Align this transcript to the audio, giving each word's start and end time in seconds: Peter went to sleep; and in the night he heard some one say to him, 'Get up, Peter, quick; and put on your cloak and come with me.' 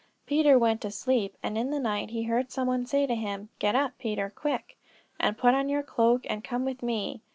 Peter 0.25 0.57
went 0.57 0.81
to 0.81 0.89
sleep; 0.89 1.37
and 1.43 1.59
in 1.59 1.69
the 1.69 1.79
night 1.79 2.09
he 2.09 2.23
heard 2.23 2.49
some 2.49 2.67
one 2.67 2.87
say 2.87 3.05
to 3.05 3.13
him, 3.13 3.49
'Get 3.59 3.75
up, 3.75 3.91
Peter, 3.99 4.33
quick; 4.35 4.75
and 5.19 5.37
put 5.37 5.53
on 5.53 5.69
your 5.69 5.83
cloak 5.83 6.25
and 6.27 6.43
come 6.43 6.65
with 6.65 6.81
me.' 6.81 7.21